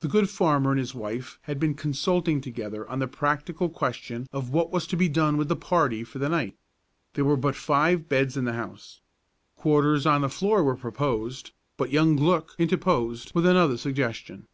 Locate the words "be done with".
4.94-5.48